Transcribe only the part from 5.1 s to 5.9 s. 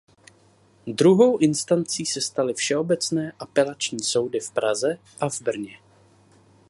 a v Brně.